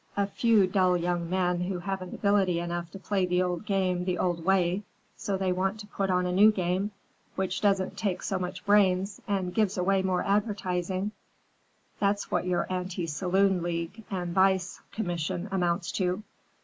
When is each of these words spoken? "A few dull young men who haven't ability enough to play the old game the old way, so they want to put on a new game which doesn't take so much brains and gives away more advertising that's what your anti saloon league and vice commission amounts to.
"A 0.17 0.25
few 0.25 0.65
dull 0.65 0.97
young 0.97 1.29
men 1.29 1.61
who 1.61 1.77
haven't 1.77 2.15
ability 2.15 2.59
enough 2.59 2.89
to 2.89 2.97
play 2.97 3.27
the 3.27 3.43
old 3.43 3.67
game 3.67 4.03
the 4.03 4.17
old 4.17 4.43
way, 4.43 4.81
so 5.15 5.37
they 5.37 5.51
want 5.51 5.79
to 5.79 5.85
put 5.85 6.09
on 6.09 6.25
a 6.25 6.31
new 6.31 6.51
game 6.51 6.89
which 7.35 7.61
doesn't 7.61 7.97
take 7.97 8.23
so 8.23 8.39
much 8.39 8.65
brains 8.65 9.21
and 9.27 9.53
gives 9.53 9.77
away 9.77 10.01
more 10.01 10.23
advertising 10.23 11.11
that's 11.99 12.31
what 12.31 12.45
your 12.47 12.65
anti 12.73 13.05
saloon 13.05 13.61
league 13.61 14.03
and 14.09 14.33
vice 14.33 14.81
commission 14.91 15.47
amounts 15.51 15.91
to. 15.91 16.23